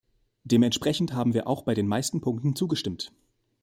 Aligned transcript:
Dementsprechend 0.45 1.13
haben 1.13 1.35
wir 1.35 1.45
auch 1.45 1.61
bei 1.61 1.75
den 1.75 1.85
meisten 1.87 2.21
Punkten 2.21 2.55
zugestimmt. 2.55 3.13